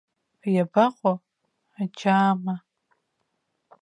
Иабаҟоу 0.53 1.17
аџьаама? 1.81 2.55